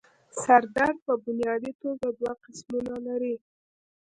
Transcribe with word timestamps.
سر 0.41 0.61
درد 0.75 0.97
پۀ 1.05 1.13
بنيادي 1.25 1.71
توګه 1.81 2.07
دوه 2.17 2.33
قسمونه 2.43 2.95
لري 3.07 3.35